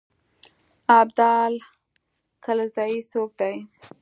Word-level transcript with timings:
ابدال 0.99 1.53
کلزايي 2.45 2.99
څوک 3.11 3.29
دی. 3.39 3.55